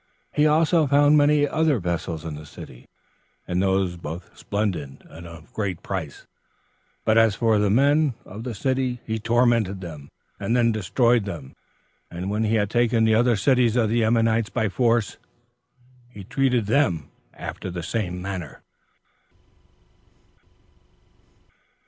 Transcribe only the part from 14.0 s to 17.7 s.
Ammonites by force, he treated them after